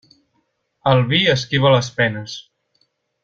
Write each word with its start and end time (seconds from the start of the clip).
El 0.91 1.01
vi 1.11 1.19
esquiva 1.35 1.73
les 1.75 1.91
penes. 1.99 2.35